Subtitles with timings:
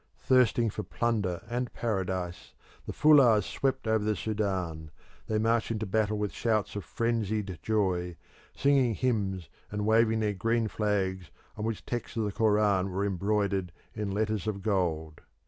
[0.17, 2.55] Thirsting for plunder and paradise,
[2.87, 4.89] the Fulahs swept over the Sudan;
[5.27, 8.15] they marched into battle with shouts of frenzied joy,
[8.55, 13.71] singing hymns and waving their green flags on which texts of the Koran were embroidered
[13.93, 15.21] in letters of gold.